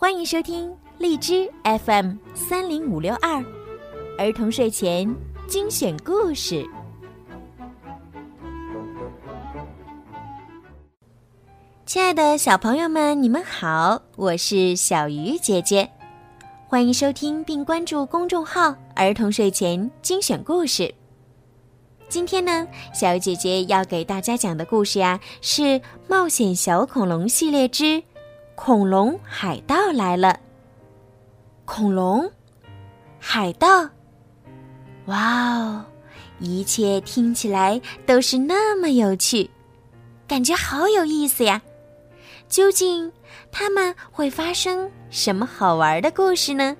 [0.00, 3.44] 欢迎收听荔枝 FM 三零五六二
[4.16, 5.12] 儿童睡前
[5.48, 6.64] 精选故事。
[11.84, 15.90] 亲爱的小朋友们，你们好，我是小鱼姐姐，
[16.68, 20.94] 欢迎收听并关注公众号“儿童睡前精选故事”。
[22.08, 25.62] 今天呢，小鱼姐姐要给大家讲的故事呀，是
[26.06, 28.04] 《冒险小恐龙》系列之。
[28.60, 30.36] 恐龙海盗来了！
[31.64, 32.28] 恐龙，
[33.16, 33.88] 海盗，
[35.06, 35.84] 哇哦！
[36.40, 39.48] 一切听起来都是那么有趣，
[40.26, 41.62] 感觉好有意思呀！
[42.48, 43.10] 究竟
[43.52, 46.76] 他们会发生什么好玩的故事呢？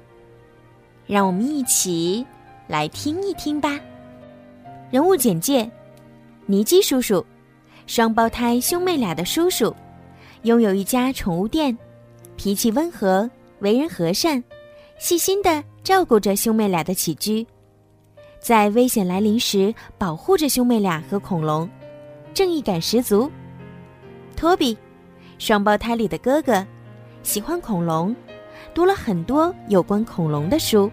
[1.07, 2.27] 让我们一起
[2.67, 3.79] 来听一听吧。
[4.91, 5.71] 人物简介：
[6.45, 7.25] 尼基叔叔，
[7.87, 9.73] 双胞胎兄妹俩的叔叔。
[10.43, 11.77] 拥有一家宠物店，
[12.37, 13.29] 脾气温和，
[13.61, 14.43] 为人和善，
[14.99, 17.47] 细心的照顾着兄妹俩的起居，
[18.41, 21.69] 在危险来临时保护着兄妹俩和恐龙，
[22.33, 23.31] 正义感十足。
[24.37, 24.79] 托比，
[25.39, 26.65] 双胞胎里的哥哥，
[27.25, 28.15] 喜欢恐龙，
[28.73, 30.91] 读了很多有关恐龙的书，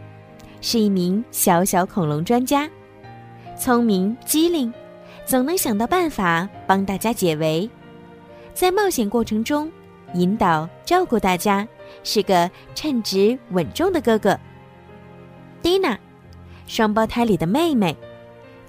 [0.61, 2.67] 是一名小小恐龙专家，
[3.55, 4.73] 聪明机灵，
[5.23, 7.69] 总能想到办法帮大家解围。
[8.55, 9.69] 在冒险过程中，
[10.13, 11.67] 引导照顾大家，
[12.05, 14.39] 是个称职稳重的哥哥。
[15.61, 15.99] 蒂娜，
[16.65, 17.93] 双胞胎里的妹妹，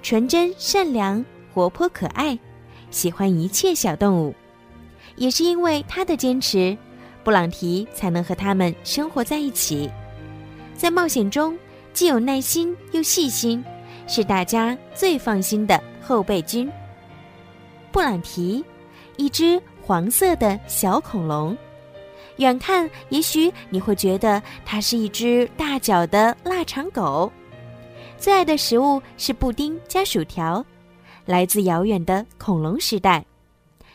[0.01, 2.37] 纯真善良、活泼可爱，
[2.91, 4.35] 喜欢一切小动物。
[5.15, 6.77] 也是因为她的坚持，
[7.23, 9.89] 布朗提才能和他们生活在一起。
[10.75, 11.57] 在冒险中，
[11.93, 13.63] 既有耐心又细心，
[14.05, 16.69] 是大家最放心的后备军。
[17.89, 18.61] 布朗提，
[19.15, 19.61] 一只。
[19.87, 21.57] 黄色的小恐龙，
[22.39, 27.31] 远看也许你会觉得它是一只大脚的腊肠狗。
[28.17, 30.65] 最爱的食物是布丁加薯条，
[31.25, 33.25] 来自遥远的恐龙时代。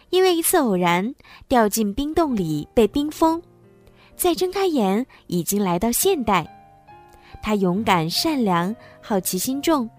[0.09, 1.15] 因为一次偶然
[1.47, 3.43] 掉进冰洞里被冰封，
[4.17, 6.47] 再睁开眼已经来到现代。
[7.43, 9.91] 他勇敢善良，好奇心重，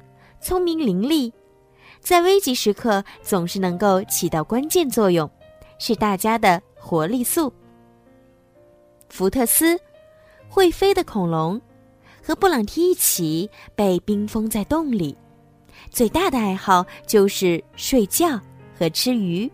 [0.42, 1.32] 聪明伶俐，
[2.00, 5.30] 在危急时刻总是能够起到关键作用。
[5.86, 7.52] 是大家的活力素。
[9.10, 9.78] 福特斯，
[10.48, 11.60] 会飞的恐龙，
[12.26, 15.14] 和布朗提一起被冰封在洞里，
[15.90, 18.40] 最大的爱好就是睡觉
[18.80, 19.52] 和吃鱼，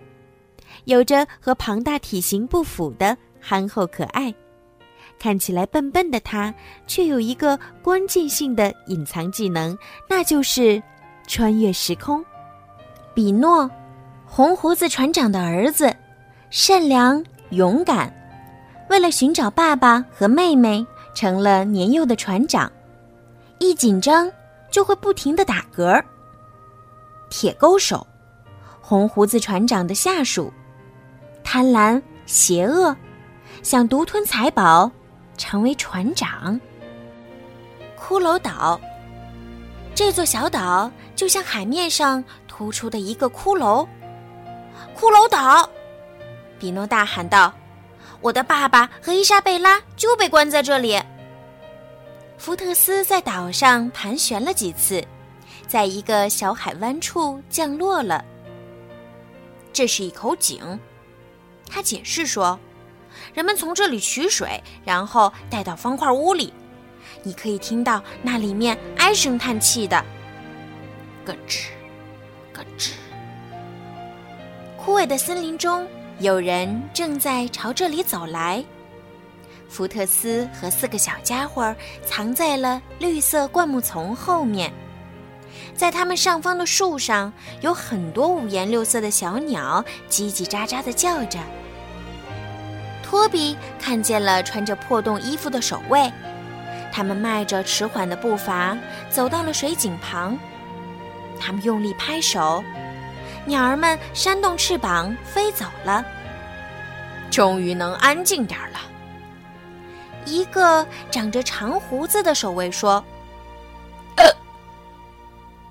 [0.86, 4.32] 有着和庞大体型不符的憨厚可爱。
[5.18, 6.54] 看起来笨笨的他，
[6.86, 9.76] 却有一个关键性的隐藏技能，
[10.08, 10.80] 那就是
[11.26, 12.24] 穿越时空。
[13.16, 13.68] 比诺，
[14.28, 15.92] 红胡子船长的儿子。
[16.50, 18.12] 善良勇敢，
[18.90, 20.84] 为了寻找爸爸和妹妹，
[21.14, 22.72] 成了年幼的船长。
[23.60, 24.32] 一紧张
[24.72, 26.04] 就会不停的打嗝。
[27.30, 28.06] 铁钩手，
[28.82, 30.52] 红胡子船长的下属，
[31.44, 32.96] 贪婪邪恶，
[33.62, 34.92] 想独吞财宝，
[35.38, 36.60] 成为船长。
[37.96, 38.82] 骷髅岛，
[39.94, 43.88] 这座小岛就像海面上突出的一个骷髅。
[45.00, 45.70] 骷髅岛。
[46.60, 47.54] 比诺大喊道
[48.22, 51.02] ：“我的爸爸和伊莎贝拉就被关在这里。”
[52.38, 55.04] 福特斯在岛上盘旋了几次，
[55.68, 58.24] 在一个小海湾处降落了。
[59.74, 60.80] 这是一口井，
[61.70, 62.60] 他解释说
[63.34, 66.54] ：“人们从这里取水，然后带到方块屋里。
[67.24, 70.04] 你可以听到那里面唉声叹气的，
[71.26, 71.68] 咯吱，
[72.54, 72.92] 咯吱。”
[74.78, 75.86] 枯萎的森林中。
[76.20, 78.64] 有人正在朝这里走来。
[79.70, 84.74] 福特斯和四个小家伙藏在了绿色灌木丛后面，
[85.74, 87.32] 在他们上方的树上
[87.62, 91.40] 有很多五颜六色的小鸟，叽叽喳喳地叫着。
[93.02, 96.12] 托比看见了穿着破洞衣服的守卫，
[96.92, 98.78] 他们迈着迟缓的步伐
[99.10, 100.38] 走到了水井旁，
[101.40, 102.62] 他们用力拍手。
[103.46, 106.06] 鸟儿们扇动翅膀飞走了，
[107.32, 108.80] 终于能安静点了。
[110.26, 113.04] 一个长着长胡子的守卫说：“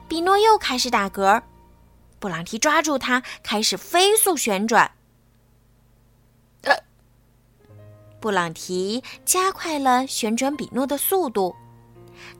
[0.08, 1.40] 比诺又开始打嗝。”
[2.18, 4.90] 布朗提抓住他，开始飞速旋转。
[6.62, 6.74] 呃
[8.18, 11.54] 布朗提加快了旋转比诺的速度，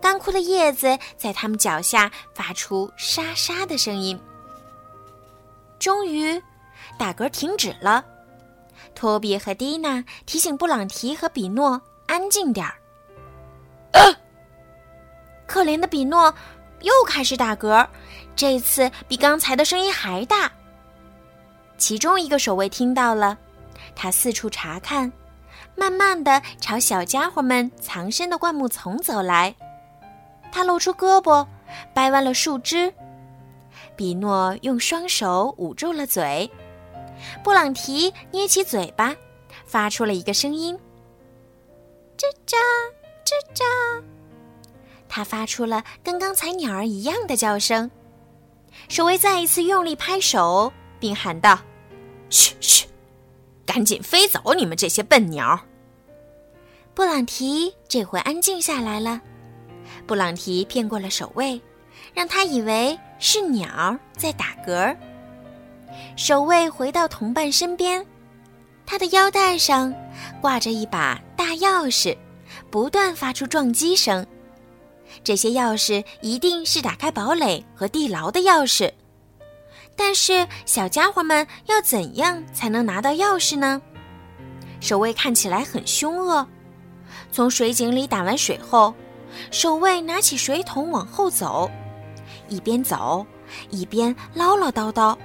[0.01, 4.19] 干枯的叶子在他们脚下发出沙沙的声音。
[5.79, 6.43] 终于，
[6.99, 8.05] 打嗝停止了。
[8.95, 12.75] 托比和蒂娜提醒布朗提和比诺安静点儿。
[15.47, 16.33] 可怜的比诺
[16.81, 17.87] 又开始打嗝，
[18.37, 20.51] 这次比刚才的声音还大。
[21.77, 23.39] 其中一个守卫听到了，
[23.95, 25.11] 他四处查看，
[25.75, 29.55] 慢慢的朝小家伙们藏身的灌木丛走来。
[30.53, 31.47] 他露出胳膊，
[31.95, 32.93] 掰弯了树枝。
[33.99, 36.49] 比诺用双手捂住了嘴，
[37.43, 39.13] 布朗提捏起嘴巴，
[39.67, 40.79] 发出了一个声音
[42.17, 42.55] ：“吱喳，
[43.25, 44.01] 吱喳。”
[45.09, 47.91] 他发出了跟刚才鸟儿一样的叫声。
[48.89, 51.59] 守卫再一次用力拍手，并喊道
[52.31, 52.87] ：“嘘嘘，
[53.67, 55.59] 赶紧飞走，你们这些笨鸟！”
[56.95, 59.21] 布朗提这回安静下来了。
[60.07, 61.61] 布朗提骗过了守卫，
[62.15, 64.97] 让他以为是鸟在打嗝。
[66.17, 68.05] 守卫回到同伴身边，
[68.87, 69.95] 他的腰带上
[70.41, 72.17] 挂着一把大钥匙，
[72.71, 74.27] 不断发出撞击声。
[75.25, 78.91] 这些钥匙一定是打开堡垒和地牢的钥匙。
[79.97, 83.81] 但是小家伙们要怎样才能拿到钥匙呢？
[84.81, 86.47] 守卫看起来很凶恶。
[87.33, 88.95] 从水井里打完水后。
[89.51, 91.71] 守卫拿起水桶往后走，
[92.49, 93.27] 一边走
[93.71, 95.17] 一边唠唠叨叨。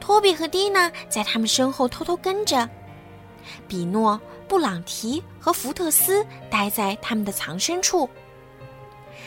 [0.00, 2.68] 托比和蒂娜在他们身后偷偷跟着。
[3.68, 8.08] 比诺、布朗提和福特斯待在他们的藏身处。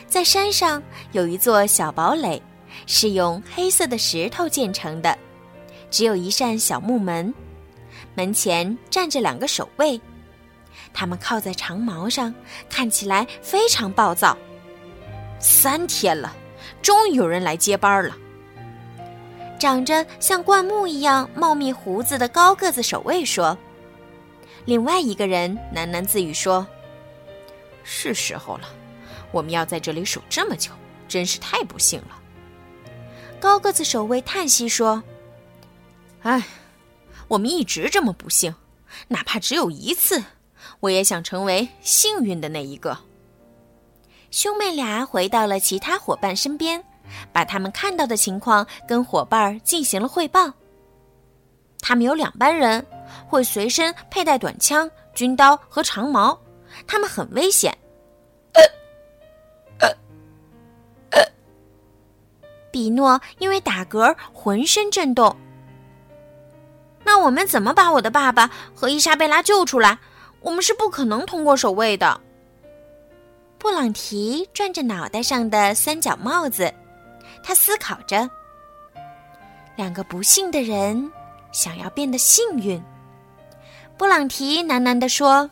[0.08, 2.42] 在山上有一座小堡垒，
[2.86, 5.18] 是用黑色的石头建成的，
[5.90, 7.34] 只有一扇小木门，
[8.16, 10.00] 门前站着两个守卫。
[10.94, 12.34] 他们靠在长矛上，
[12.70, 14.38] 看起来非常暴躁。
[15.40, 16.36] 三天了，
[16.81, 18.15] 终于有人来接班了。
[19.59, 23.57] 长着像灌木一样茂密胡子的高个子守卫说。
[24.65, 26.68] 另外一个人喃喃自语说
[27.83, 28.68] ：“是时候了，
[29.31, 30.71] 我们要在这里守这么久，
[31.07, 32.21] 真是太不幸了。”
[33.39, 35.03] 高个子守卫叹息说
[36.24, 36.44] ：“唉，
[37.29, 38.53] 我们一直这么不幸，
[39.07, 40.24] 哪怕只有一次。”
[40.81, 43.00] 我也想成为幸运的那一个。
[44.29, 46.83] 兄妹俩回到了其他伙伴身边，
[47.31, 50.51] 把他们看到的情况跟伙伴进行了汇报。
[51.79, 52.85] 他们有两班人，
[53.27, 56.38] 会随身佩戴短枪、军刀和长矛，
[56.85, 57.75] 他们很危险。
[62.69, 65.35] 比诺因为打嗝浑身震动。
[67.03, 69.97] 那我们怎么把我的爸爸和伊莎贝拉救出来？
[70.41, 72.21] 我们是不可能通过守卫的。
[73.59, 76.71] 布朗提转着脑袋上的三角帽子，
[77.44, 78.30] 他思考着：
[79.75, 81.12] 两个不幸的人
[81.51, 82.81] 想要变得幸运。
[83.98, 85.50] 布朗提喃喃地说：“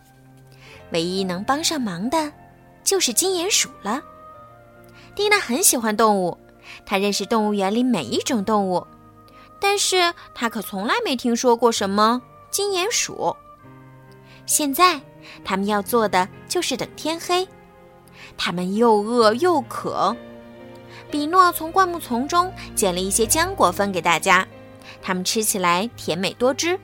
[0.93, 2.31] 唯一能帮上忙的，
[2.83, 4.01] 就是金鼹鼠了。”
[5.15, 6.37] 蒂娜很喜欢动物，
[6.85, 8.85] 她认识动物园里每一种动物，
[9.59, 13.35] 但是她可从来没听说过什么金鼹鼠。
[14.45, 15.01] 现在，
[15.43, 17.47] 他们要做的就是等天黑。
[18.37, 20.15] 他们又饿又渴。
[21.11, 24.47] 比诺从灌木丛中捡了一些浆果分给大家，
[25.01, 26.79] 他们吃起来甜美多汁。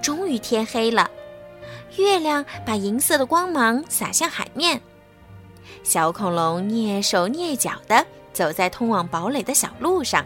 [0.00, 1.10] 终于天黑了，
[1.96, 4.80] 月亮把银色的光芒洒向海面。
[5.82, 10.24] 小恐龙蹑手蹑脚地走在通往堡垒的小路上，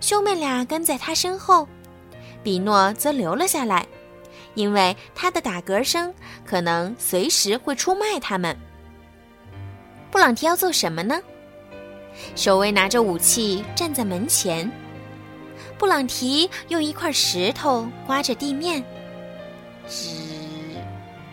[0.00, 1.66] 兄妹俩跟在他身后，
[2.42, 3.86] 比诺则留了下来。
[4.54, 6.12] 因为他的打嗝声
[6.44, 8.56] 可能随时会出卖他们。
[10.10, 11.20] 布朗提要做什么呢？
[12.34, 14.70] 守卫拿着武器站在门前。
[15.76, 18.82] 布朗提用一块石头刮着地面，
[19.88, 20.08] 吱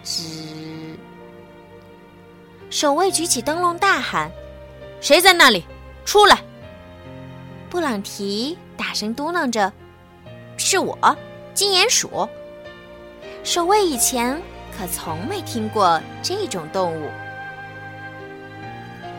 [0.04, 0.96] 吱。
[2.70, 4.30] 守卫举起灯笼大喊
[5.02, 5.64] ：“谁在那里？
[6.06, 6.40] 出来！”
[7.70, 9.72] 布朗提大声嘟囔着
[10.58, 11.18] ：“是我，
[11.54, 12.28] 金鼹鼠。”
[13.44, 14.40] 守卫以前
[14.78, 17.10] 可从没听过这种动物。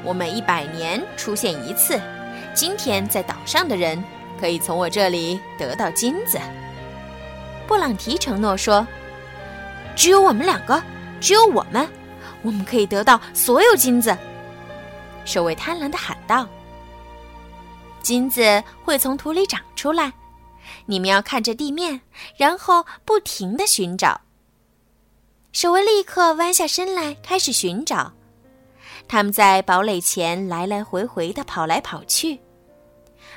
[0.06, 2.00] 我每一百年出现一次，
[2.54, 4.02] 今天在岛上的人
[4.40, 6.38] 可以从我这里得到金子。
[7.66, 8.86] 布朗提承诺说
[9.96, 10.80] ：“只有我们两个，
[11.20, 11.88] 只有我们，
[12.42, 14.16] 我们可以得到所有金子。”
[15.26, 16.48] 守卫贪婪的喊道
[18.00, 20.12] ：“金子会从土里长出来。”
[20.86, 22.00] 你们要看着地面，
[22.36, 24.20] 然后不停的寻找。
[25.50, 28.12] 守卫立刻弯下身来，开始寻找。
[29.08, 32.40] 他们在堡垒前来来回回的跑来跑去。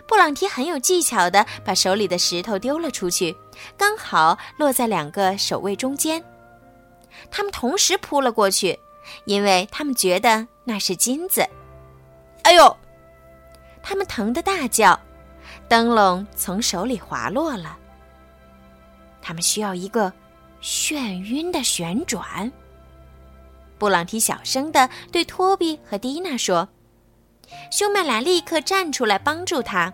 [0.08, 3.36] 布朗提很有技巧的把手里的石头丢了出去，
[3.78, 6.24] 刚好落在两个守卫中间。
[7.30, 8.80] 他们同时扑了过去，
[9.26, 11.46] 因为他们觉得那是金子。
[12.44, 12.76] 哎呦！
[13.82, 15.00] 他们疼得大叫，
[15.68, 17.78] 灯笼从手里滑落了。
[19.22, 20.12] 他们需要一个
[20.62, 22.52] 眩晕的旋转。
[23.80, 26.68] 布朗提小声的对托比和蒂娜说
[27.72, 29.92] ：“兄妹俩立刻站出来帮助他。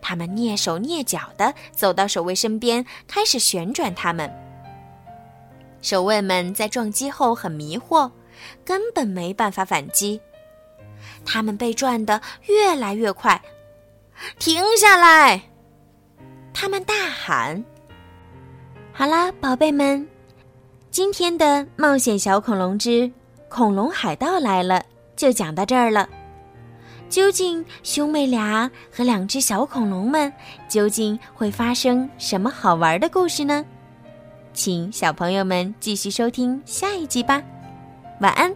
[0.00, 4.32] 他们蹑手蹑脚的走到守卫身边，开始旋转他们。
[5.82, 8.10] 守卫们在撞击后很迷惑，
[8.64, 10.20] 根本没办法反击。
[11.24, 13.40] 他们被转得越来越快。
[14.38, 15.42] 停下来！
[16.52, 17.64] 他们大喊
[18.92, 20.06] ：“好啦，宝贝们！”
[20.98, 23.08] 今天的冒险小恐龙之
[23.48, 24.82] 恐龙海盗来了，
[25.14, 26.08] 就讲到这儿了。
[27.08, 30.32] 究竟兄妹俩和两只小恐龙们
[30.68, 33.64] 究竟会发生什么好玩的故事呢？
[34.52, 37.40] 请小朋友们继续收听下一集吧。
[38.18, 38.52] 晚安。